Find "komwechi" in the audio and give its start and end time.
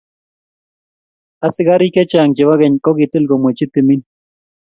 3.29-3.65